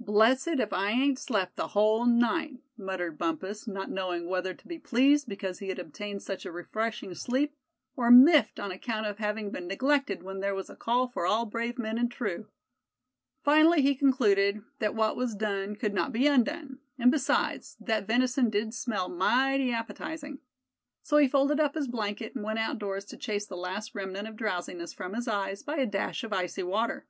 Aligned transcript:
"Blessed 0.00 0.58
if 0.58 0.72
I 0.72 0.90
ain't 0.90 1.20
slept 1.20 1.54
the 1.54 1.68
whole 1.68 2.04
night," 2.04 2.56
muttered 2.76 3.16
Bumpus, 3.16 3.68
not 3.68 3.88
knowing 3.88 4.28
whether 4.28 4.52
to 4.52 4.66
be 4.66 4.76
pleased 4.76 5.28
because 5.28 5.60
he 5.60 5.68
had 5.68 5.78
obtained 5.78 6.20
such 6.24 6.44
a 6.44 6.50
refreshing 6.50 7.14
sleep, 7.14 7.54
or 7.94 8.10
miffed 8.10 8.58
on 8.58 8.72
account 8.72 9.06
of 9.06 9.18
having 9.18 9.52
been 9.52 9.68
neglected 9.68 10.24
when 10.24 10.40
there 10.40 10.52
was 10.52 10.68
"a 10.68 10.74
call 10.74 11.06
for 11.06 11.26
all 11.26 11.46
brave 11.46 11.78
men 11.78 11.96
and 11.96 12.10
true." 12.10 12.48
Finally 13.44 13.82
he 13.82 13.94
concluded 13.94 14.64
that 14.80 14.96
what 14.96 15.14
was 15.16 15.36
done 15.36 15.76
could 15.76 15.94
not 15.94 16.10
be 16.12 16.26
undone; 16.26 16.80
and 16.98 17.12
besides, 17.12 17.76
that 17.78 18.04
venison 18.04 18.50
did 18.50 18.74
smell 18.74 19.08
mighty 19.08 19.70
appetizing. 19.70 20.40
So 21.04 21.18
he 21.18 21.28
folded 21.28 21.60
up 21.60 21.76
his 21.76 21.86
blanket, 21.86 22.34
and 22.34 22.42
went 22.42 22.58
outdoors 22.58 23.04
to 23.04 23.16
chase 23.16 23.46
the 23.46 23.54
last 23.56 23.94
remnant 23.94 24.26
of 24.26 24.34
drowsiness 24.34 24.92
from 24.92 25.14
his 25.14 25.28
eyes 25.28 25.62
by 25.62 25.76
a 25.76 25.86
dash 25.86 26.24
of 26.24 26.32
icy 26.32 26.64
water. 26.64 27.06